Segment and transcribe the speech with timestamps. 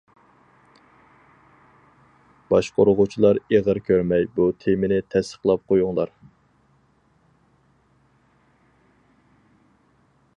[2.53, 6.15] باشقۇرغۇچىلار ئېغىر كۆرمەي بۇ تېمىنى تەستىقلاپ قۇيۇڭلار!